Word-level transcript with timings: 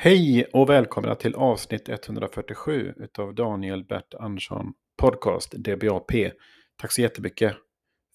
Hej 0.00 0.44
och 0.52 0.68
välkomna 0.68 1.14
till 1.14 1.34
avsnitt 1.34 1.88
147 1.88 2.94
utav 2.96 3.34
Daniel 3.34 3.84
Bert 3.84 4.14
Andersson 4.14 4.72
Podcast 4.96 5.52
DBAP. 5.52 6.12
Tack 6.76 6.92
så 6.92 7.00
jättemycket 7.00 7.56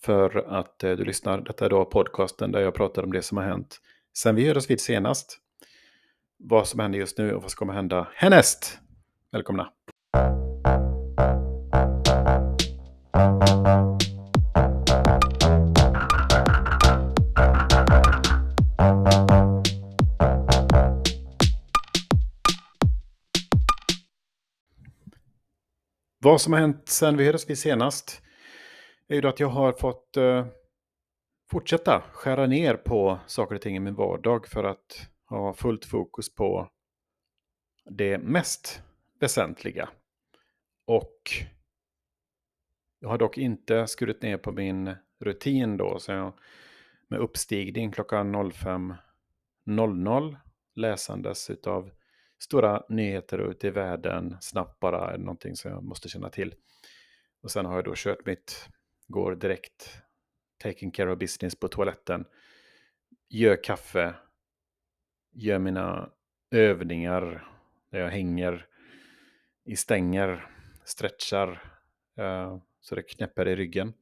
för 0.03 0.37
att 0.59 0.83
eh, 0.83 0.91
du 0.91 1.05
lyssnar. 1.05 1.41
Detta 1.41 1.65
är 1.65 1.69
då 1.69 1.85
podcasten 1.85 2.51
där 2.51 2.59
jag 2.59 2.73
pratar 2.73 3.03
om 3.03 3.11
det 3.11 3.21
som 3.21 3.37
har 3.37 3.43
hänt 3.45 3.79
sen 4.17 4.35
vi 4.35 4.47
hördes 4.47 4.69
vid 4.69 4.81
senast. 4.81 5.37
Vad 6.37 6.67
som 6.67 6.79
händer 6.79 6.99
just 6.99 7.17
nu 7.17 7.33
och 7.33 7.41
vad 7.41 7.51
som 7.51 7.57
kommer 7.57 7.73
hända 7.73 8.07
härnäst. 8.13 8.79
Välkomna! 9.31 9.69
Vad 26.33 26.41
som 26.41 26.53
har 26.53 26.59
hänt 26.59 26.89
sen 26.89 27.17
vi 27.17 27.25
hördes 27.25 27.49
vid 27.49 27.57
senast 27.57 28.21
är 29.07 29.15
ju 29.15 29.21
då 29.21 29.27
att 29.27 29.39
jag 29.39 29.47
har 29.47 29.73
fått 29.73 30.17
eh, 30.17 30.45
fortsätta 31.51 32.03
skära 32.11 32.45
ner 32.45 32.75
på 32.75 33.19
saker 33.27 33.55
och 33.55 33.61
ting 33.61 33.75
i 33.75 33.79
min 33.79 33.95
vardag 33.95 34.47
för 34.47 34.63
att 34.63 35.09
ha 35.29 35.53
fullt 35.53 35.85
fokus 35.85 36.35
på 36.35 36.69
det 37.89 38.17
mest 38.17 38.81
väsentliga. 39.19 39.89
Och 40.87 41.21
jag 42.99 43.09
har 43.09 43.17
dock 43.17 43.37
inte 43.37 43.87
skurit 43.87 44.21
ner 44.21 44.37
på 44.37 44.51
min 44.51 44.95
rutin 45.19 45.77
då, 45.77 45.99
så 45.99 46.11
jag 46.11 46.33
med 47.09 47.19
uppstigning 47.19 47.91
klockan 47.91 48.35
05.00 48.35 50.37
läsandes 50.75 51.49
utav 51.49 51.91
stora 52.43 52.83
nyheter 52.89 53.51
ute 53.51 53.67
i 53.67 53.69
världen, 53.69 54.37
snabbt 54.41 54.79
bara, 54.79 55.13
är 55.13 55.17
någonting 55.17 55.55
som 55.55 55.71
jag 55.71 55.83
måste 55.83 56.09
känna 56.09 56.29
till. 56.29 56.55
Och 57.41 57.51
sen 57.51 57.65
har 57.65 57.75
jag 57.75 57.85
då 57.85 57.93
kört 57.95 58.25
mitt, 58.25 58.69
går 59.07 59.35
direkt, 59.35 60.01
taking 60.57 60.91
care 60.91 61.11
of 61.11 61.19
business 61.19 61.55
på 61.55 61.67
toaletten, 61.67 62.25
gör 63.29 63.63
kaffe, 63.63 64.15
gör 65.31 65.59
mina 65.59 66.09
övningar 66.51 67.47
där 67.89 67.99
jag 67.99 68.09
hänger. 68.09 68.67
I 69.65 69.75
stänger, 69.75 70.47
stretchar. 70.83 71.63
Eh, 72.17 72.57
så 72.81 72.95
det 72.95 73.03
knäpper 73.03 73.47
i 73.47 73.55
ryggen. 73.55 73.93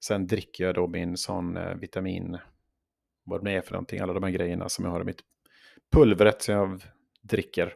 Sen 0.00 0.26
dricker 0.26 0.64
jag 0.64 0.74
då 0.74 0.86
min 0.86 1.16
sån 1.16 1.56
eh, 1.56 1.74
vitamin, 1.74 2.38
vad 3.24 3.44
det 3.44 3.52
är 3.52 3.60
för 3.60 3.72
någonting, 3.72 4.00
alla 4.00 4.12
de 4.12 4.22
här 4.22 4.30
grejerna 4.30 4.68
som 4.68 4.84
jag 4.84 4.92
har 4.92 5.00
i 5.00 5.04
mitt 5.04 5.20
pulvret 5.92 6.42
som 6.42 6.54
jag 6.54 6.82
dricker. 7.26 7.74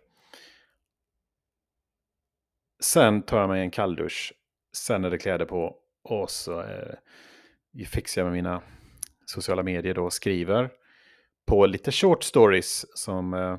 Sen 2.81 3.23
tar 3.23 3.41
jag 3.41 3.49
mig 3.49 3.61
en 3.61 3.71
kalldusch. 3.71 4.33
Sen 4.73 5.05
är 5.05 5.11
det 5.11 5.19
kläder 5.19 5.45
på. 5.45 5.77
Och 6.03 6.31
så 6.31 6.61
eh, 6.61 6.95
fixar 7.87 8.23
jag 8.23 8.27
med 8.27 8.33
mina 8.33 8.63
sociala 9.27 9.63
medier 9.63 9.95
då 9.95 10.05
och 10.05 10.13
skriver 10.13 10.71
på 11.47 11.67
lite 11.67 11.93
short 11.93 12.25
stories 12.25 12.99
som... 12.99 13.35
Eh, 13.35 13.59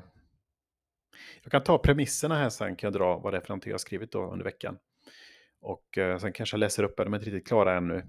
jag 1.42 1.52
kan 1.52 1.62
ta 1.62 1.78
premisserna 1.78 2.34
här 2.34 2.48
sen, 2.48 2.76
kan 2.76 2.86
jag 2.86 3.00
dra 3.00 3.18
vad 3.18 3.32
det 3.32 3.36
är 3.36 3.40
för 3.40 3.48
någonting 3.48 3.70
jag 3.70 3.74
har 3.74 3.78
skrivit 3.78 4.12
då 4.12 4.32
under 4.32 4.44
veckan. 4.44 4.78
Och 5.60 5.98
eh, 5.98 6.18
sen 6.18 6.32
kanske 6.32 6.54
jag 6.54 6.60
läser 6.60 6.82
upp, 6.82 6.96
de 6.96 7.12
är 7.12 7.18
inte 7.18 7.30
riktigt 7.30 7.48
klara 7.48 7.76
ännu. 7.76 8.06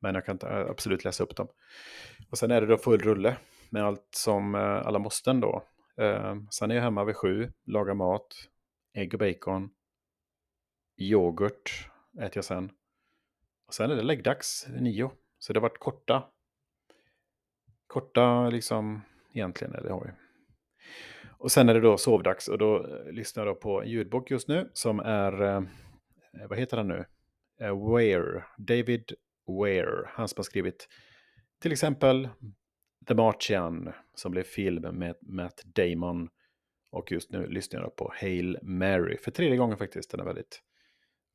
Men 0.00 0.14
jag 0.14 0.26
kan 0.26 0.38
ta, 0.38 0.60
eh, 0.60 0.70
absolut 0.70 1.04
läsa 1.04 1.22
upp 1.22 1.36
dem. 1.36 1.48
Och 2.30 2.38
sen 2.38 2.50
är 2.50 2.60
det 2.60 2.66
då 2.66 2.78
full 2.78 3.00
rulle 3.00 3.36
med 3.70 3.84
allt 3.84 4.08
som 4.10 4.54
eh, 4.54 4.86
alla 4.86 4.98
måsten 4.98 5.40
då. 5.40 5.62
Eh, 5.96 6.36
sen 6.50 6.70
är 6.70 6.74
jag 6.74 6.82
hemma 6.82 7.04
vid 7.04 7.16
sju, 7.16 7.52
lagar 7.66 7.94
mat, 7.94 8.48
ägg 8.94 9.14
och 9.14 9.20
bacon, 9.20 9.70
yoghurt 10.96 11.90
äter 12.18 12.32
jag 12.34 12.44
sen. 12.44 12.70
Och 13.66 13.74
sen 13.74 13.90
är 13.90 13.96
det 13.96 14.02
läggdags 14.02 14.66
nio. 14.68 15.10
Så 15.38 15.52
det 15.52 15.58
har 15.60 15.68
varit 15.68 15.78
korta, 15.78 16.28
korta 17.86 18.50
liksom 18.50 19.00
egentligen, 19.32 19.74
eller 19.74 19.90
har 19.90 20.04
vi. 20.04 20.10
Och 21.38 21.52
sen 21.52 21.68
är 21.68 21.74
det 21.74 21.80
då 21.80 21.96
sovdags 21.96 22.48
och 22.48 22.58
då 22.58 22.86
eh, 22.86 23.12
lyssnar 23.12 23.46
jag 23.46 23.60
på 23.60 23.82
en 23.82 23.88
ljudbok 23.88 24.30
just 24.30 24.48
nu 24.48 24.70
som 24.72 25.00
är, 25.00 25.42
eh, 25.42 25.62
vad 26.48 26.58
heter 26.58 26.76
han 26.76 26.88
nu? 26.88 27.04
Eh, 27.60 27.78
Ware, 27.78 28.44
David 28.58 29.12
Ware, 29.46 30.08
han 30.08 30.28
som 30.28 30.38
har 30.38 30.44
skrivit 30.44 30.88
till 31.62 31.72
exempel 31.72 32.28
The 33.06 33.14
Martian 33.14 33.92
som 34.14 34.32
blev 34.32 34.42
film 34.42 34.82
med 34.98 35.16
Matt 35.20 35.62
Damon. 35.64 36.28
Och 36.90 37.12
just 37.12 37.30
nu 37.30 37.46
lyssnar 37.46 37.80
jag 37.80 37.96
på 37.96 38.12
Hail 38.20 38.58
Mary 38.62 39.18
för 39.18 39.30
tredje 39.30 39.56
gången 39.56 39.78
faktiskt. 39.78 40.10
Den 40.10 40.20
är 40.20 40.24
väldigt 40.24 40.62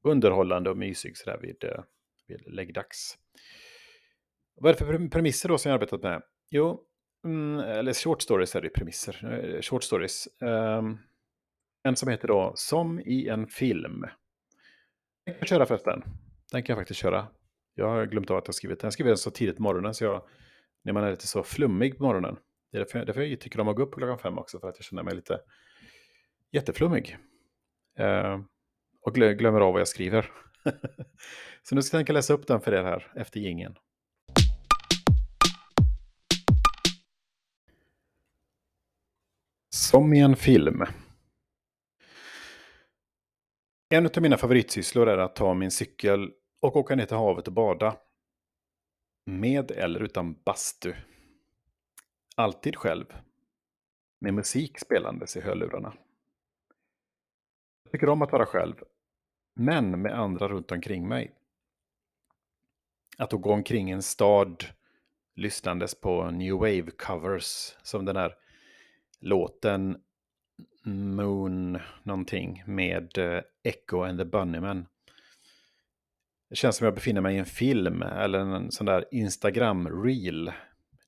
underhållande 0.03 0.69
och 0.69 0.77
mysig 0.77 1.17
sådär 1.17 1.39
vid, 1.41 1.63
eh, 1.63 1.83
vid 2.27 2.53
läggdags. 2.53 3.17
Vad 4.55 4.69
är 4.69 4.73
det 4.73 4.85
för 4.85 5.09
premisser 5.09 5.49
då 5.49 5.57
som 5.57 5.69
jag 5.69 5.75
arbetat 5.75 6.03
med? 6.03 6.21
Jo, 6.49 6.81
mm, 7.25 7.59
eller 7.59 7.93
short 7.93 8.21
stories 8.21 8.55
är 8.55 8.61
det 8.61 8.69
premisser. 8.69 9.43
Eh, 9.55 9.61
short 9.61 9.83
stories. 9.83 10.27
Um, 10.39 10.99
en 11.83 11.95
som 11.95 12.09
heter 12.09 12.27
då 12.27 12.53
Som 12.55 12.99
i 12.99 13.27
en 13.27 13.47
film. 13.47 14.01
Den 15.25 15.33
kan 15.33 15.35
jag 15.39 15.47
köra 15.47 15.65
förresten. 15.65 16.03
Den 16.51 16.63
kan 16.63 16.73
jag 16.73 16.81
faktiskt 16.81 16.99
köra. 16.99 17.27
Jag 17.75 17.89
har 17.89 18.05
glömt 18.05 18.31
av 18.31 18.37
att 18.37 18.47
jag 18.47 18.55
skrivit 18.55 18.79
den. 18.79 18.85
Jag 18.85 18.93
skrev 18.93 19.07
den 19.07 19.17
så 19.17 19.31
tidigt 19.31 19.55
på 19.55 19.61
morgonen 19.61 19.93
så 19.93 20.03
jag 20.03 20.23
när 20.83 20.93
man 20.93 21.03
är 21.03 21.11
lite 21.11 21.27
så 21.27 21.43
flummig 21.43 21.97
på 21.97 22.03
morgonen. 22.03 22.37
Det 22.71 22.77
är 22.77 22.79
därför, 22.79 23.05
därför 23.05 23.21
jag 23.21 23.39
tycker 23.39 23.59
om 23.59 23.67
att 23.67 23.75
gå 23.75 23.83
upp 23.83 23.93
klockan 23.93 24.19
fem 24.19 24.37
också, 24.37 24.59
för 24.59 24.69
att 24.69 24.75
jag 24.77 24.85
känner 24.85 25.03
mig 25.03 25.15
lite 25.15 25.39
jätteflummig. 26.51 27.17
Eh, 27.99 28.39
och 29.01 29.15
glö, 29.15 29.33
glömmer 29.33 29.61
av 29.61 29.73
vad 29.73 29.81
jag 29.81 29.87
skriver. 29.87 30.31
så 31.63 31.75
nu 31.75 31.81
ska 31.81 31.97
jag 31.97 31.99
tänka 31.99 32.13
läsa 32.13 32.33
upp 32.33 32.47
den 32.47 32.61
för 32.61 32.73
er 32.73 32.83
här 32.83 33.11
efter 33.15 33.39
gingen. 33.39 33.75
Som 39.69 40.13
i 40.13 40.19
en 40.19 40.35
film. 40.35 40.83
En 43.89 44.05
av 44.05 44.21
mina 44.21 44.37
favoritsysslor 44.37 45.09
är 45.09 45.17
att 45.17 45.35
ta 45.35 45.53
min 45.53 45.71
cykel 45.71 46.31
och 46.61 46.75
åka 46.75 46.95
ner 46.95 47.05
till 47.05 47.17
havet 47.17 47.47
och 47.47 47.53
bada. 47.53 47.97
Med 49.25 49.71
eller 49.71 49.99
utan 49.99 50.33
bastu. 50.33 50.93
Alltid 52.35 52.75
själv. 52.75 53.05
Med 54.19 54.33
musik 54.33 54.79
spelandes 54.79 55.37
i 55.37 55.41
hörlurarna. 55.41 55.93
Jag 57.83 57.91
tycker 57.91 58.09
om 58.09 58.21
att 58.21 58.31
vara 58.31 58.45
själv. 58.45 58.75
Men 59.55 60.01
med 60.01 60.19
andra 60.19 60.47
runt 60.47 60.71
omkring 60.71 61.07
mig. 61.07 61.35
Att 63.17 63.29
då 63.29 63.37
gå 63.37 63.53
omkring 63.53 63.89
i 63.89 63.93
en 63.93 64.03
stad 64.03 64.65
lyssnandes 65.35 65.95
på 65.95 66.31
new 66.31 66.53
wave 66.53 66.91
covers. 66.91 67.75
Som 67.83 68.05
den 68.05 68.15
här 68.15 68.35
låten 69.19 70.01
Moon 70.83 71.79
någonting 72.03 72.63
med 72.65 73.17
eh, 73.17 73.41
Echo 73.63 74.01
and 74.01 74.19
the 74.19 74.25
Bunnymen. 74.25 74.85
Det 76.49 76.55
känns 76.55 76.75
som 76.75 76.85
jag 76.85 76.93
befinner 76.93 77.21
mig 77.21 77.35
i 77.35 77.39
en 77.39 77.45
film 77.45 78.01
eller 78.01 78.39
en 78.39 78.71
sån 78.71 78.85
där 78.85 79.05
Instagram-reel. 79.11 80.53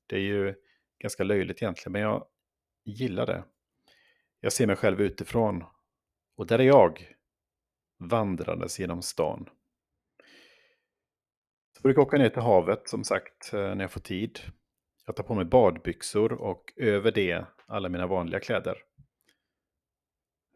Det 0.06 0.16
är 0.16 0.20
ju 0.20 0.54
ganska 0.98 1.24
löjligt 1.24 1.62
egentligen, 1.62 1.92
men 1.92 2.02
jag 2.02 2.26
gillar 2.84 3.26
det. 3.26 3.44
Jag 4.40 4.52
ser 4.52 4.66
mig 4.66 4.76
själv 4.76 5.00
utifrån. 5.00 5.64
Och 6.36 6.46
där 6.46 6.58
är 6.58 6.64
jag, 6.64 7.16
vandrandes 7.98 8.80
genom 8.80 9.02
stan. 9.02 9.48
Jag 11.74 11.82
brukar 11.82 12.02
åka 12.02 12.18
ner 12.18 12.28
till 12.28 12.42
havet, 12.42 12.88
som 12.88 13.04
sagt, 13.04 13.52
eh, 13.52 13.74
när 13.74 13.80
jag 13.80 13.90
får 13.90 14.00
tid. 14.00 14.40
Jag 15.06 15.16
tar 15.16 15.24
på 15.24 15.34
mig 15.34 15.44
badbyxor 15.44 16.32
och 16.32 16.72
över 16.76 17.12
det 17.12 17.44
alla 17.66 17.88
mina 17.88 18.06
vanliga 18.06 18.40
kläder. 18.40 18.78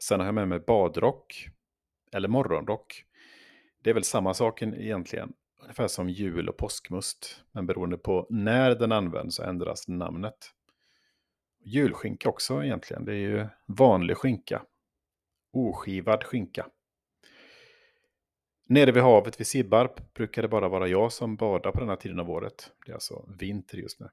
Sen 0.02 0.20
har 0.20 0.26
jag 0.26 0.34
med 0.34 0.48
mig 0.48 0.60
badrock, 0.60 1.48
eller 2.12 2.28
morgonrock. 2.28 3.04
Det 3.86 3.90
är 3.90 3.94
väl 3.94 4.04
samma 4.04 4.34
sak 4.34 4.62
egentligen. 4.62 5.32
Ungefär 5.62 5.88
som 5.88 6.08
jul 6.08 6.48
och 6.48 6.56
påskmust. 6.56 7.44
Men 7.52 7.66
beroende 7.66 7.98
på 7.98 8.26
när 8.30 8.74
den 8.74 8.92
används 8.92 9.36
så 9.36 9.42
ändras 9.42 9.88
namnet. 9.88 10.50
Julskinka 11.64 12.28
också 12.28 12.64
egentligen. 12.64 13.04
Det 13.04 13.12
är 13.12 13.16
ju 13.16 13.46
vanlig 13.66 14.16
skinka. 14.16 14.62
Oskivad 15.52 16.24
skinka. 16.24 16.66
Nere 18.68 18.92
vid 18.92 19.02
havet 19.02 19.40
vid 19.40 19.46
Sibbarp 19.46 20.14
brukar 20.14 20.42
det 20.42 20.48
bara 20.48 20.68
vara 20.68 20.88
jag 20.88 21.12
som 21.12 21.36
badar 21.36 21.72
på 21.72 21.80
den 21.80 21.88
här 21.88 21.96
tiden 21.96 22.20
av 22.20 22.30
året. 22.30 22.72
Det 22.86 22.92
är 22.92 22.94
alltså 22.94 23.28
vinter 23.38 23.78
just 23.78 24.00
nu. 24.00 24.08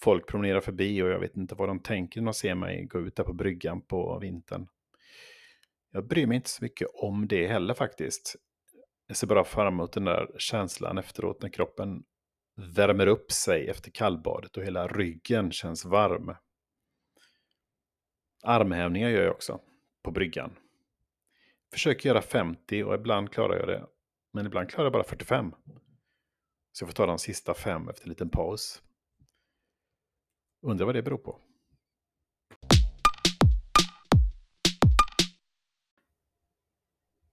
Folk 0.00 0.26
promenerar 0.26 0.60
förbi 0.60 1.02
och 1.02 1.08
jag 1.08 1.20
vet 1.20 1.36
inte 1.36 1.54
vad 1.54 1.68
de 1.68 1.80
tänker 1.80 2.20
när 2.20 2.26
de 2.26 2.34
ser 2.34 2.54
mig 2.54 2.84
gå 2.84 3.00
ut 3.00 3.16
där 3.16 3.24
på 3.24 3.32
bryggan 3.32 3.80
på 3.80 4.18
vintern. 4.18 4.68
Jag 5.96 6.06
bryr 6.06 6.26
mig 6.26 6.36
inte 6.36 6.50
så 6.50 6.64
mycket 6.64 6.88
om 6.94 7.28
det 7.28 7.46
heller 7.46 7.74
faktiskt. 7.74 8.36
Jag 9.06 9.16
ser 9.16 9.26
bara 9.26 9.44
fram 9.44 9.74
emot 9.74 9.92
den 9.92 10.04
där 10.04 10.34
känslan 10.38 10.98
efteråt 10.98 11.42
när 11.42 11.48
kroppen 11.48 12.04
värmer 12.56 13.06
upp 13.06 13.32
sig 13.32 13.68
efter 13.68 13.90
kallbadet 13.90 14.56
och 14.56 14.64
hela 14.64 14.88
ryggen 14.88 15.52
känns 15.52 15.84
varm. 15.84 16.34
Armhävningar 18.42 19.08
gör 19.08 19.22
jag 19.22 19.34
också 19.34 19.60
på 20.02 20.10
bryggan. 20.10 20.56
Försöker 21.72 22.08
göra 22.08 22.22
50 22.22 22.84
och 22.84 22.94
ibland 22.94 23.32
klarar 23.32 23.58
jag 23.58 23.68
det. 23.68 23.86
Men 24.32 24.46
ibland 24.46 24.70
klarar 24.70 24.84
jag 24.84 24.92
bara 24.92 25.04
45. 25.04 25.54
Så 26.72 26.82
jag 26.82 26.88
får 26.88 26.94
ta 26.94 27.06
de 27.06 27.18
sista 27.18 27.54
fem 27.54 27.88
efter 27.88 28.04
en 28.04 28.08
liten 28.08 28.30
paus. 28.30 28.82
Undrar 30.62 30.86
vad 30.86 30.94
det 30.94 31.02
beror 31.02 31.18
på. 31.18 31.45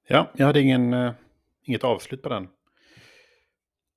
Ja, 0.08 0.32
jag 0.36 0.46
hade 0.46 0.62
ingen, 0.62 0.94
uh, 0.94 1.14
inget 1.64 1.84
avslut 1.84 2.22
på 2.22 2.30
den. 2.30 2.50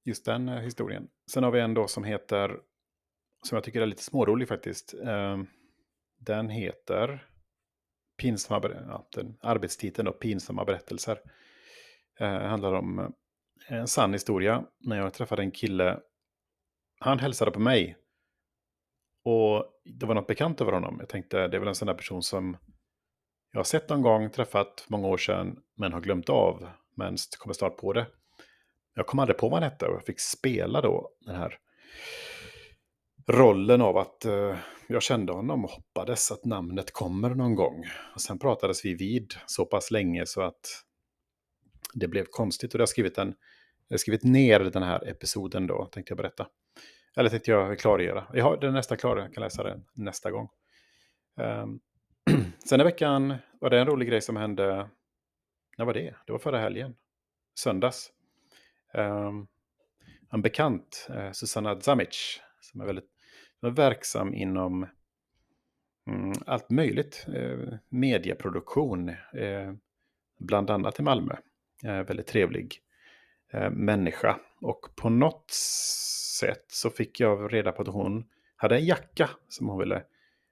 Just 0.04 0.24
den 0.24 0.48
uh, 0.48 0.60
historien. 0.60 1.08
Sen 1.30 1.44
har 1.44 1.50
vi 1.50 1.60
en 1.60 1.74
då 1.74 1.88
som 1.88 2.04
heter, 2.04 2.60
som 3.42 3.56
jag 3.56 3.64
tycker 3.64 3.80
är 3.80 3.86
lite 3.86 4.02
smårolig 4.02 4.48
faktiskt. 4.48 4.94
Uh, 4.94 5.42
den 6.18 6.48
heter 6.48 7.26
pinsamma, 8.16 8.70
ja, 8.88 9.08
den, 9.12 9.38
arbetstiteln 9.40 10.06
då, 10.06 10.12
pinsamma 10.12 10.64
berättelser. 10.64 11.18
Eh, 12.20 12.40
handlar 12.40 12.72
om 12.72 13.14
en 13.68 13.86
sann 13.86 14.12
historia. 14.12 14.64
När 14.80 14.96
jag 14.96 15.14
träffade 15.14 15.42
en 15.42 15.50
kille, 15.50 16.00
han 17.00 17.18
hälsade 17.18 17.50
på 17.50 17.60
mig. 17.60 17.96
Och 19.24 19.64
det 19.84 20.06
var 20.06 20.14
något 20.14 20.26
bekant 20.26 20.60
över 20.60 20.72
honom. 20.72 20.96
Jag 20.98 21.08
tänkte, 21.08 21.48
det 21.48 21.56
är 21.56 21.58
väl 21.58 21.68
en 21.68 21.74
sån 21.74 21.86
där 21.86 21.94
person 21.94 22.22
som 22.22 22.56
jag 23.52 23.58
har 23.58 23.64
sett 23.64 23.88
någon 23.88 24.02
gång, 24.02 24.30
träffat 24.30 24.86
många 24.88 25.08
år 25.08 25.16
sedan, 25.16 25.60
men 25.76 25.92
har 25.92 26.00
glömt 26.00 26.28
av. 26.28 26.68
Men 26.94 27.16
kommer 27.38 27.54
snart 27.54 27.76
på 27.76 27.92
det. 27.92 28.06
Jag 28.94 29.06
kom 29.06 29.18
aldrig 29.18 29.38
på 29.38 29.48
vad 29.48 29.62
han 29.62 29.70
hette 29.70 29.86
och 29.86 29.94
jag 29.94 30.04
fick 30.04 30.20
spela 30.20 30.80
då 30.80 31.10
den 31.20 31.36
här 31.36 31.58
rollen 33.26 33.82
av 33.82 33.96
att 33.96 34.24
eh, 34.24 34.56
jag 34.88 35.02
kände 35.02 35.32
honom 35.32 35.64
och 35.64 35.70
hoppades 35.70 36.32
att 36.32 36.44
namnet 36.44 36.92
kommer 36.92 37.30
någon 37.30 37.54
gång. 37.54 37.84
Och 38.14 38.20
sen 38.20 38.38
pratades 38.38 38.84
vi 38.84 38.94
vid 38.94 39.34
så 39.46 39.64
pass 39.64 39.90
länge 39.90 40.26
så 40.26 40.42
att 40.42 40.82
det 41.94 42.08
blev 42.08 42.24
konstigt. 42.30 42.74
Och 42.74 42.78
jag 42.78 42.82
har 42.82 42.86
skrivit, 42.86 43.18
en, 43.18 43.34
jag 43.88 43.94
har 43.94 43.98
skrivit 43.98 44.24
ner 44.24 44.60
den 44.60 44.82
här 44.82 45.08
episoden 45.08 45.66
då, 45.66 45.84
tänkte 45.84 46.10
jag 46.10 46.18
berätta. 46.18 46.46
Eller 47.16 47.30
tänkte 47.30 47.50
jag 47.50 47.78
klargöra. 47.78 48.26
Jag 48.32 48.44
har 48.44 48.56
den 48.56 48.74
nästa 48.74 48.96
klar, 48.96 49.16
jag 49.16 49.34
kan 49.34 49.42
läsa 49.42 49.62
den 49.62 49.84
nästa 49.94 50.30
gång. 50.30 50.48
Um, 51.40 51.80
sen 52.64 52.80
i 52.80 52.84
veckan 52.84 53.34
var 53.60 53.70
det 53.70 53.80
en 53.80 53.86
rolig 53.86 54.08
grej 54.08 54.20
som 54.20 54.36
hände. 54.36 54.88
När 55.76 55.84
var 55.84 55.94
det? 55.94 56.14
Det 56.26 56.32
var 56.32 56.38
förra 56.38 56.58
helgen. 56.58 56.94
Söndags. 57.54 58.12
Um, 58.94 59.46
en 60.32 60.42
bekant, 60.42 61.08
uh, 61.10 61.32
Susanna 61.32 61.80
Zamic, 61.80 62.40
som 62.60 62.80
är 62.80 62.86
väldigt 62.86 63.10
som 63.60 63.68
är 63.68 63.72
verksam 63.72 64.34
inom 64.34 64.86
mm, 66.06 66.32
allt 66.46 66.70
möjligt. 66.70 67.26
Uh, 67.28 67.74
medieproduktion, 67.88 69.08
uh, 69.08 69.72
bland 70.38 70.70
annat 70.70 70.98
i 71.00 71.02
Malmö. 71.02 71.36
Väldigt 71.82 72.26
trevlig 72.26 72.82
människa. 73.70 74.40
Och 74.60 74.88
på 74.96 75.08
något 75.08 75.50
sätt 76.40 76.64
så 76.68 76.90
fick 76.90 77.20
jag 77.20 77.54
reda 77.54 77.72
på 77.72 77.82
att 77.82 77.88
hon 77.88 78.24
hade 78.56 78.76
en 78.76 78.84
jacka 78.84 79.30
som 79.48 79.68
hon 79.68 79.78
ville 79.78 80.02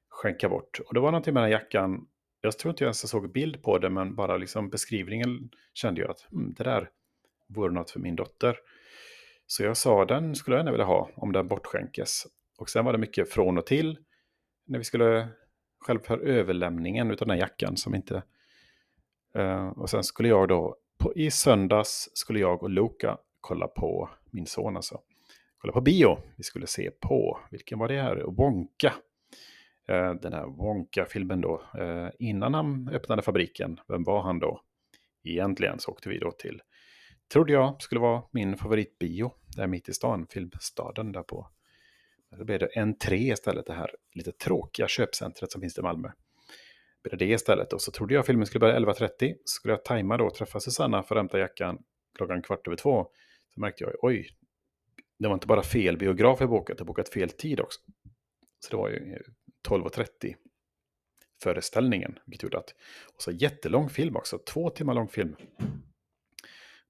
skänka 0.09 0.49
bort. 0.49 0.81
Och 0.87 0.95
det 0.95 1.01
var 1.01 1.11
någonting 1.11 1.35
med 1.35 1.43
den 1.43 1.51
jackan, 1.51 2.07
jag 2.45 2.59
tror 2.59 2.71
inte 2.71 2.85
jag 2.85 2.89
ens 2.89 3.11
såg 3.11 3.33
bild 3.33 3.63
på 3.63 3.79
det, 3.79 3.91
men 3.91 4.15
bara 4.15 4.37
liksom 4.37 4.71
beskrivningen 4.71 5.51
kände 5.75 6.01
jag 6.01 6.11
att 6.11 6.33
mm, 6.33 6.55
det 6.55 6.65
där 6.65 6.91
vore 7.47 7.73
något 7.73 7.91
för 7.91 8.01
min 8.01 8.17
dotter. 8.17 8.57
Så 9.47 9.63
jag 9.63 9.77
sa 9.77 10.05
den 10.05 10.35
skulle 10.35 10.57
jag 10.57 10.61
gärna 10.61 10.71
vilja 10.71 10.85
ha 10.87 11.11
om 11.15 11.33
den 11.33 11.49
bortskänkes. 11.49 12.27
Och 12.59 12.71
sen 12.71 12.85
var 12.85 12.93
det 12.93 12.99
mycket 12.99 13.31
från 13.31 13.59
och 13.59 13.67
till 13.67 13.99
när 14.67 14.79
vi 14.79 14.85
skulle 14.85 15.29
självför 15.81 16.19
överlämningen 16.19 17.11
av 17.11 17.17
den 17.17 17.31
här 17.31 17.37
jackan 17.37 17.77
som 17.77 17.95
inte... 17.95 18.23
Uh, 19.39 19.69
och 19.69 19.91
sen 19.91 20.05
skulle 20.05 20.29
jag 20.29 20.49
då, 20.49 20.77
på, 20.99 21.15
i 21.15 21.31
söndags 21.31 22.11
skulle 22.15 22.41
jag 22.41 22.63
och 22.63 22.71
Luca 22.71 23.19
kolla 23.41 23.69
på, 23.69 24.11
min 24.31 24.47
son 24.47 24.77
alltså, 24.77 25.01
kolla 25.59 25.73
på 25.73 25.81
bio. 25.81 26.19
Vi 26.37 26.43
skulle 26.43 26.67
se 26.67 26.91
på, 26.91 27.39
vilken 27.51 27.79
var 27.79 27.89
det 27.89 28.03
här? 28.03 28.17
Wonka. 28.17 28.95
Eh, 29.89 30.15
den 30.15 30.33
här 30.33 30.47
Wonka-filmen 30.47 31.41
då. 31.41 31.63
Eh, 31.79 32.09
innan 32.19 32.55
han 32.55 32.89
öppnade 32.89 33.23
fabriken, 33.23 33.81
vem 33.89 34.05
var 34.05 34.23
han 34.23 34.39
då? 34.39 34.61
Egentligen 35.25 35.79
så 35.79 35.91
åkte 35.91 36.09
vi 36.09 36.19
då 36.19 36.31
till, 36.31 36.63
trodde 37.33 37.53
jag 37.53 37.83
skulle 37.83 38.01
vara 38.01 38.23
min 38.31 38.57
favoritbio, 38.57 39.33
där 39.57 39.67
mitt 39.67 39.89
i 39.89 39.93
stan, 39.93 40.27
filmstaden 40.31 41.13
där 41.13 41.23
på 41.23 41.49
då 42.39 42.45
blev 42.45 42.59
det 42.59 42.67
en 42.67 42.99
tre 42.99 43.33
istället, 43.33 43.67
det 43.67 43.73
här 43.73 43.91
lite 44.15 44.33
tråkiga 44.33 44.89
köpcentret 44.89 45.53
som 45.53 45.61
finns 45.61 45.79
i 45.79 45.83
Malmö. 45.83 46.11
Blev 47.03 47.19
det 47.19 47.25
istället 47.25 47.73
och 47.73 47.83
så 47.83 47.91
trodde 47.91 48.15
jag 48.15 48.27
filmen 48.27 48.47
skulle 48.47 48.61
börja 48.61 48.79
11.30. 48.79 49.35
Skulle 49.45 49.75
jag 49.75 49.85
tajma 49.85 50.17
då 50.17 50.25
och 50.25 50.35
träffa 50.35 50.61
Susanna 50.61 51.03
för 51.03 51.17
att 51.17 51.21
hämta 51.21 51.39
jackan 51.39 51.79
klockan 52.17 52.43
kvart 52.43 52.67
över 52.67 52.77
två. 52.77 53.07
Så 53.55 53.61
märkte 53.61 53.85
jag, 53.85 53.93
oj, 54.03 54.29
det 55.19 55.29
var 55.29 55.35
inte 55.35 55.47
bara 55.47 55.63
fel 55.63 55.97
biograf 55.97 56.41
jag 56.41 56.51
bokat, 56.51 56.79
jag 56.79 56.87
bokat 56.87 57.09
fel 57.09 57.31
tid 57.31 57.61
också. 57.61 57.81
Så 58.59 58.71
det 58.71 58.77
var 58.77 58.89
ju 58.89 59.19
12.30 59.69 60.35
föreställningen, 61.43 62.19
vilket 62.27 62.43
gjorde 62.43 62.59
att... 62.59 62.75
Och 63.15 63.23
så 63.23 63.31
jättelång 63.31 63.89
film 63.89 64.17
också, 64.17 64.39
två 64.39 64.71
timmar 64.71 64.95
lång 64.95 65.09
film. 65.09 65.37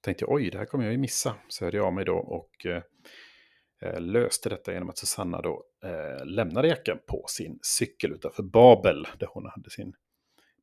Tänkte 0.00 0.25
jag, 0.25 0.32
oj, 0.32 0.50
det 0.50 0.59
här 0.59 0.65
kommer 0.65 0.85
jag 0.85 0.93
ju 0.93 0.99
missa. 0.99 1.37
Så 1.49 1.65
hörde 1.65 1.76
jag 1.76 1.87
av 1.87 1.93
mig 1.93 2.05
då 2.05 2.17
och 2.17 2.67
eh, 2.67 4.00
löste 4.00 4.49
detta 4.49 4.73
genom 4.73 4.91
att 4.91 4.99
Susanna 4.99 5.41
då 5.41 5.65
eh, 5.85 6.26
lämnade 6.26 6.69
jackan 6.69 6.99
på 7.06 7.25
sin 7.29 7.59
cykel 7.62 8.12
utanför 8.12 8.43
Babel, 8.43 9.06
där 9.19 9.26
hon 9.26 9.47
hade 9.47 9.71
sin 9.71 9.94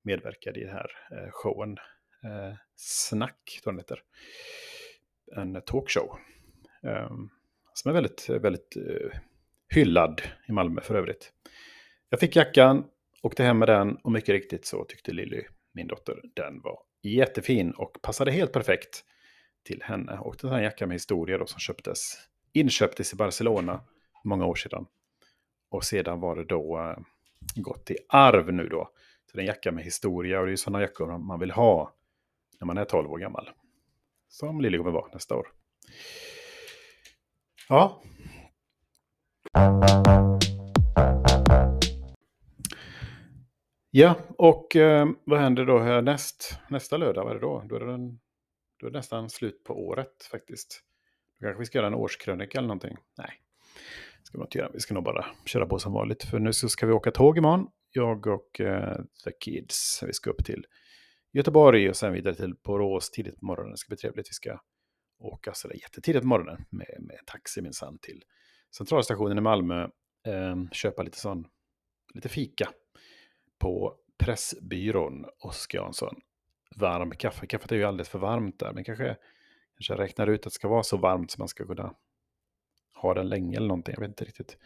medverkade 0.04 0.60
i 0.60 0.63
den 0.63 0.74
här 0.74 0.92
eh, 1.12 1.31
showen. 1.31 1.78
Eh, 2.24 2.56
Snack, 2.75 3.60
tror 3.63 3.74
den 3.74 3.80
heter. 3.80 4.04
En 5.36 5.62
talkshow. 5.62 6.18
Eh, 6.84 7.10
som 7.74 7.90
är 7.90 7.94
väldigt, 7.94 8.30
väldigt 8.30 8.75
eh, 8.78 9.19
hyllad 9.69 10.22
i 10.48 10.52
Malmö 10.52 10.81
för 10.81 10.96
övrigt. 10.96 11.34
Jag 12.13 12.19
fick 12.19 12.36
jackan, 12.36 12.84
åkte 13.22 13.44
hem 13.44 13.60
med 13.60 13.68
den 13.68 13.96
och 13.96 14.12
mycket 14.12 14.30
riktigt 14.30 14.66
så 14.66 14.86
tyckte 14.86 15.12
Lilly, 15.12 15.44
min 15.72 15.88
dotter, 15.88 16.22
den 16.36 16.62
var 16.62 16.80
jättefin 17.02 17.72
och 17.72 18.02
passade 18.02 18.31
helt 18.31 18.54
perfekt 18.54 19.04
till 19.63 19.81
henne. 19.84 20.18
Och 20.18 20.36
den 20.42 20.52
här 20.52 20.62
jackan 20.62 20.88
med 20.88 20.96
historia 20.96 21.38
då 21.38 21.46
som 21.46 21.60
köptes 21.60 22.18
inköptes 22.54 23.13
i 23.13 23.16
Barcelona 23.16 23.81
många 24.24 24.46
år 24.46 24.56
sedan. 24.56 24.86
Och 25.69 25.84
sedan 25.84 26.19
var 26.19 26.36
det 26.36 26.44
då 26.44 26.80
eh, 26.80 26.98
gått 27.56 27.92
i 27.92 27.98
arv 28.10 28.54
nu 28.54 28.68
då. 28.68 28.90
Så 29.25 29.38
det 29.38 29.40
är 29.40 29.42
en 29.42 29.48
jacka 29.48 29.72
med 29.72 29.84
historia 29.84 30.39
och 30.39 30.46
det 30.46 30.51
är 30.51 30.56
sådana 30.56 30.82
jackor 30.82 31.18
man 31.18 31.39
vill 31.39 31.51
ha 31.51 31.94
när 32.60 32.65
man 32.65 32.77
är 32.77 32.86
12 32.86 33.12
år 33.12 33.18
gammal. 33.18 33.50
Som 34.30 34.62
Lilly 34.62 34.77
kommer 34.77 34.91
vara 34.91 35.13
nästa 35.13 35.36
år. 35.36 35.48
Ja. 37.70 38.01
Ja, 43.93 44.15
och 44.38 44.75
eh, 44.75 45.10
vad 45.24 45.39
händer 45.39 45.65
då 45.65 45.79
här 45.79 46.01
näst, 46.01 46.60
nästa 46.69 46.98
lördag? 46.98 47.24
Vad 47.24 47.31
är 47.31 47.36
det 47.36 47.41
då? 47.41 47.63
Då 47.69 47.75
är 47.75 47.79
det, 47.79 47.93
en, 47.93 48.19
då 48.79 48.88
är 48.88 48.91
det 48.91 48.98
nästan 48.98 49.29
slut 49.29 49.63
på 49.63 49.88
året 49.88 50.24
faktiskt. 50.31 50.83
Då 51.39 51.45
kanske 51.45 51.60
vi 51.60 51.65
ska 51.65 51.77
göra 51.77 51.88
en 51.88 51.93
årskrönika 51.93 52.57
eller 52.57 52.67
någonting. 52.67 52.98
Nej, 53.17 53.41
det 54.19 54.25
ska 54.25 54.38
vi 54.38 54.43
inte 54.43 54.57
göra. 54.57 54.69
Vi 54.74 54.79
ska 54.79 54.93
nog 54.93 55.03
bara 55.03 55.25
köra 55.45 55.65
på 55.65 55.79
som 55.79 55.93
vanligt. 55.93 56.24
För 56.24 56.39
nu 56.39 56.53
så 56.53 56.69
ska 56.69 56.86
vi 56.86 56.93
åka 56.93 57.12
tåg 57.12 57.38
imorgon. 57.38 57.67
Jag 57.91 58.27
och 58.27 58.62
eh, 58.62 58.98
The 59.24 59.31
Kids. 59.31 60.03
Vi 60.07 60.13
ska 60.13 60.29
upp 60.29 60.45
till 60.45 60.65
Göteborg 61.33 61.89
och 61.89 61.95
sen 61.95 62.13
vidare 62.13 62.36
till 62.36 62.55
Borås 62.63 63.12
tidigt 63.12 63.39
på 63.39 63.45
morgonen. 63.45 63.71
Det 63.71 63.77
ska 63.77 63.89
bli 63.89 63.98
trevligt. 63.98 64.29
Vi 64.29 64.33
ska 64.33 64.60
åka 65.19 65.53
sådär 65.53 65.75
jättetidigt 65.75 66.21
på 66.21 66.27
morgonen 66.27 66.65
med, 66.69 66.98
med 67.00 67.19
taxi 67.25 67.62
minsann 67.62 67.98
till 68.01 68.24
centralstationen 68.77 69.38
i 69.38 69.41
Malmö. 69.41 69.83
Eh, 70.27 70.55
köpa 70.71 71.03
lite 71.03 71.17
sån, 71.17 71.48
lite 72.13 72.29
fika 72.29 72.69
på 73.62 73.96
Pressbyrån 74.18 75.25
och 75.25 75.53
Jansson. 75.53 75.53
ska 75.53 75.80
ha 75.80 75.88
en 75.88 75.94
sån 75.94 76.22
varm 76.75 77.12
kaffe. 77.12 77.48
Kaffet 77.48 77.72
är 77.72 77.75
ju 77.75 77.84
alldeles 77.84 78.10
för 78.10 78.20
varmt 78.20 78.60
där, 78.60 78.74
men 78.74 78.84
kanske 78.84 79.18
kanske 79.77 80.03
räknar 80.03 80.27
ut 80.27 80.39
att 80.39 80.44
det 80.44 80.50
ska 80.50 80.68
vara 80.68 80.84
så 80.84 80.98
varmt 80.98 81.32
så 81.32 81.39
man 81.39 81.48
ska 81.48 81.65
kunna 81.65 81.94
ha 82.96 83.13
den 83.13 83.30
länge 83.30 83.58
eller 83.58 83.68
någonting. 83.68 83.94
Jag 83.94 84.01
vet 84.01 84.08
inte 84.10 84.25
riktigt. 84.25 84.58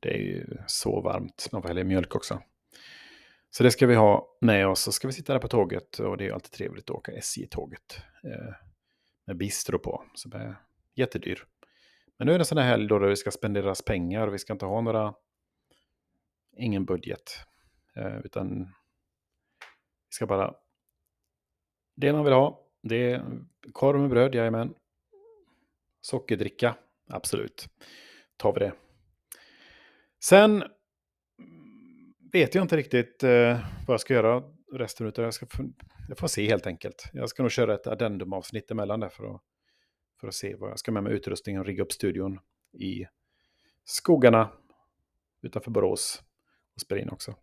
Det 0.00 0.08
är 0.08 0.18
ju 0.18 0.46
så 0.66 1.00
varmt. 1.00 1.48
Man 1.52 1.62
får 1.62 1.68
hälla 1.68 1.80
i 1.80 1.84
mjölk 1.84 2.14
också. 2.14 2.42
Så 3.50 3.62
det 3.62 3.70
ska 3.70 3.86
vi 3.86 3.94
ha 3.94 4.36
med 4.40 4.68
oss. 4.68 4.80
Så 4.80 4.92
ska 4.92 5.08
vi 5.08 5.12
sitta 5.12 5.32
där 5.32 5.40
på 5.40 5.48
tåget 5.48 5.98
och 5.98 6.16
det 6.16 6.26
är 6.26 6.32
alltid 6.32 6.52
trevligt 6.52 6.90
att 6.90 6.96
åka 6.96 7.12
SJ-tåget. 7.12 8.00
Eh, 8.24 8.54
med 9.26 9.36
bistro 9.36 9.78
på. 9.78 10.04
som 10.14 10.32
är 10.32 10.56
jättedyr. 10.94 11.44
Men 12.18 12.26
nu 12.26 12.32
är 12.32 12.38
det 12.38 12.42
en 12.42 12.46
sån 12.46 12.58
här 12.58 12.68
helg 12.68 12.88
då 12.88 12.98
det 12.98 13.16
ska 13.16 13.30
spenderas 13.30 13.82
pengar. 13.82 14.26
och 14.26 14.34
Vi 14.34 14.38
ska 14.38 14.52
inte 14.52 14.66
ha 14.66 14.80
några... 14.80 15.14
Ingen 16.58 16.84
budget. 16.84 17.46
Eh, 17.96 18.18
utan 18.24 18.64
vi 20.08 20.14
ska 20.14 20.26
bara... 20.26 20.54
Det 21.94 22.12
man 22.12 22.24
vill 22.24 22.32
ha 22.32 22.66
det 22.88 23.10
är 23.10 23.24
korv 23.72 24.00
med 24.00 24.10
bröd, 24.10 24.34
jajamän. 24.34 24.74
Sockerdricka, 26.00 26.76
absolut. 27.08 27.68
Tar 28.36 28.52
vi 28.52 28.60
det. 28.60 28.72
Sen 30.24 30.64
vet 32.32 32.54
jag 32.54 32.64
inte 32.64 32.76
riktigt 32.76 33.22
eh, 33.22 33.58
vad 33.86 33.94
jag 33.94 34.00
ska 34.00 34.14
göra 34.14 34.42
resten 34.72 35.06
av 35.06 35.12
jag 35.16 35.34
ska 35.34 35.46
Jag 36.08 36.18
får 36.18 36.28
se 36.28 36.46
helt 36.46 36.66
enkelt. 36.66 37.10
Jag 37.12 37.28
ska 37.28 37.42
nog 37.42 37.52
köra 37.52 37.74
ett 37.74 37.86
addendum-avsnitt 37.86 38.70
emellan 38.70 39.00
där 39.00 39.08
för 39.08 39.34
att, 39.34 39.42
för 40.20 40.28
att 40.28 40.34
se 40.34 40.54
vad 40.54 40.70
jag 40.70 40.78
ska 40.78 40.92
med 40.92 41.02
mig 41.02 41.12
utrustningen, 41.12 41.60
och 41.60 41.66
rigga 41.66 41.82
upp 41.82 41.92
studion 41.92 42.38
i 42.72 43.06
skogarna 43.84 44.50
utanför 45.42 45.70
Borås 45.70 46.22
och 46.76 46.80
spela 46.80 47.00
in 47.00 47.10
också. 47.10 47.34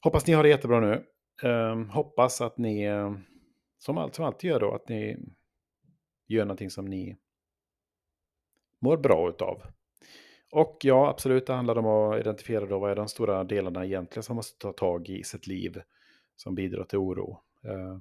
Hoppas 0.00 0.26
ni 0.26 0.32
har 0.32 0.42
det 0.42 0.48
jättebra 0.48 0.80
nu. 0.80 1.04
Um, 1.42 1.90
hoppas 1.90 2.40
att 2.40 2.58
ni, 2.58 2.82
ehm, 2.82 3.24
som, 3.78 3.98
allt, 3.98 4.14
som 4.14 4.24
alltid 4.24 4.50
gör 4.50 4.60
då, 4.60 4.74
att 4.74 4.88
ni 4.88 5.16
gör 6.26 6.44
någonting 6.44 6.70
som 6.70 6.84
ni 6.84 7.16
mår 8.80 8.96
bra 8.96 9.28
utav. 9.28 9.62
Och 10.50 10.78
ja, 10.82 11.08
absolut, 11.08 11.46
det 11.46 11.52
handlar 11.52 11.78
om 11.78 11.86
att 11.86 12.20
identifiera 12.20 12.66
då 12.66 12.78
vad 12.78 12.90
är 12.90 12.96
de 12.96 13.08
stora 13.08 13.44
delarna 13.44 13.84
egentligen 13.84 14.22
som 14.22 14.34
man 14.34 14.36
måste 14.36 14.58
ta 14.58 14.72
tag 14.72 15.08
i 15.08 15.18
i 15.18 15.24
sitt 15.24 15.46
liv 15.46 15.82
som 16.36 16.54
bidrar 16.54 16.84
till 16.84 16.98
oro. 16.98 17.42
Uh, 17.66 17.98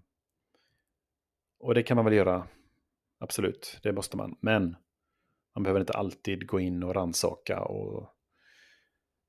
och 1.59 1.73
det 1.73 1.83
kan 1.83 1.95
man 1.95 2.05
väl 2.05 2.13
göra, 2.13 2.47
absolut, 3.19 3.79
det 3.83 3.91
måste 3.91 4.17
man. 4.17 4.37
Men 4.41 4.75
man 5.55 5.63
behöver 5.63 5.79
inte 5.79 5.93
alltid 5.93 6.47
gå 6.47 6.59
in 6.59 6.83
och 6.83 6.95
ransaka 6.95 7.61
och 7.61 8.16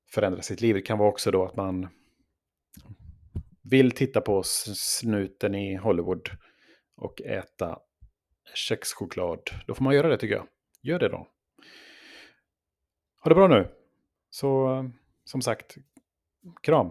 förändra 0.08 0.42
sitt 0.42 0.60
liv. 0.60 0.74
Det 0.74 0.82
kan 0.82 0.98
vara 0.98 1.08
också 1.08 1.30
då 1.30 1.44
att 1.44 1.56
man 1.56 1.88
vill 3.62 3.90
titta 3.90 4.20
på 4.20 4.42
snuten 4.44 5.54
i 5.54 5.76
Hollywood 5.76 6.30
och 6.96 7.22
äta 7.22 7.78
kexchoklad. 8.54 9.40
Då 9.66 9.74
får 9.74 9.84
man 9.84 9.94
göra 9.94 10.08
det 10.08 10.18
tycker 10.18 10.34
jag. 10.34 10.46
Gör 10.82 10.98
det 10.98 11.08
då. 11.08 11.28
Ha 13.22 13.28
det 13.28 13.34
bra 13.34 13.48
nu. 13.48 13.68
Så 14.30 14.74
eh, 14.74 14.84
som 15.24 15.42
sagt, 15.42 15.76
kram. 16.62 16.90